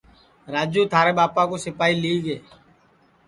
[0.53, 2.37] راجو تھارے ٻاپا کُو سیپائی لیگے